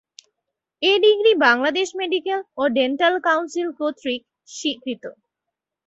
এ 0.81 0.93
degree 1.03 1.31
Bangladesh 1.45 1.87
medical 1.99 2.39
ও 2.57 2.63
dental 2.77 3.13
council 3.27 3.67
কর্তৃক 3.79 4.21
স্বীকৃত। 4.49 5.03